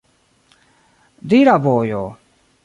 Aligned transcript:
Dira 1.33 1.55
bojo! 1.67 2.03